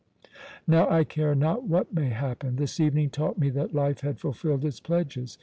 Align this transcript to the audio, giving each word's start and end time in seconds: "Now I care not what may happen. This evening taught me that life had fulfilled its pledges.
"Now 0.65 0.89
I 0.89 1.03
care 1.03 1.35
not 1.35 1.65
what 1.65 1.93
may 1.93 2.09
happen. 2.09 2.55
This 2.55 2.79
evening 2.79 3.11
taught 3.11 3.37
me 3.37 3.51
that 3.51 3.75
life 3.75 4.01
had 4.01 4.17
fulfilled 4.19 4.65
its 4.65 4.79
pledges. 4.79 5.37